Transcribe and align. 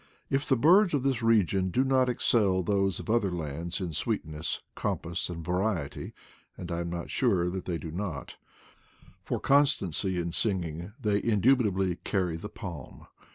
If 0.31 0.49
the 0.49 0.55
birds 0.57 0.95
of 0.95 1.03
this 1.03 1.21
region 1.21 1.69
do 1.69 1.83
not 1.83 2.09
excel 2.09 2.63
those 2.63 2.99
of 2.99 3.07
other 3.07 3.29
lands 3.29 3.79
in 3.79 3.93
sweetness, 3.93 4.61
compass, 4.73 5.29
and 5.29 5.45
variety 5.45 6.13
(and 6.57 6.71
I 6.71 6.79
am 6.79 6.89
not 6.89 7.11
sure 7.11 7.51
that 7.51 7.65
they 7.65 7.77
do 7.77 7.91
not) 7.91 8.35
for 9.23 9.39
constancy 9.39 10.17
in 10.19 10.31
singing 10.31 10.93
they 10.99 11.19
indubitably 11.21 11.97
carry 12.03 12.35
the 12.35 12.49
palm. 12.49 13.05